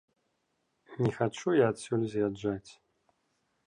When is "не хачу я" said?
1.03-1.69